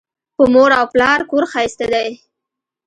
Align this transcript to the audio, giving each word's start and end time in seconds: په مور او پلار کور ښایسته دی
په 0.35 0.43
مور 0.53 0.71
او 0.79 0.85
پلار 0.93 1.19
کور 1.29 1.43
ښایسته 1.51 1.85
دی 1.93 2.09